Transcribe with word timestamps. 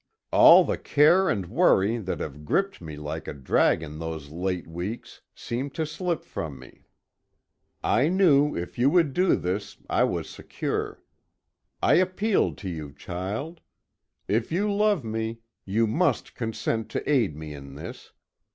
All 0.31 0.63
the 0.63 0.79
care 0.79 1.29
and 1.29 1.45
worry, 1.45 1.99
that 1.99 2.21
have 2.21 2.43
gripped 2.43 2.81
me 2.81 2.97
like 2.97 3.27
a 3.27 3.35
dragon 3.35 3.99
those 3.99 4.31
late 4.31 4.65
weeks, 4.65 5.21
seemed 5.35 5.75
to 5.75 5.85
slip 5.85 6.25
from 6.25 6.57
me. 6.57 6.87
I 7.83 8.09
knew 8.09 8.55
if 8.57 8.79
you 8.79 8.89
would 8.89 9.13
do 9.13 9.35
this, 9.35 9.77
I 9.87 10.05
was 10.05 10.27
secure. 10.27 11.03
I 11.83 11.93
appeal 12.01 12.55
to 12.55 12.67
you, 12.67 12.91
child. 12.93 13.61
If 14.27 14.51
you 14.51 14.73
love 14.73 15.03
me, 15.03 15.41
you 15.65 15.85
must 15.85 16.33
consent 16.33 16.89
to 16.89 17.07
aid 17.07 17.35
me 17.35 17.53
in 17.53 17.75
this. 17.75 18.11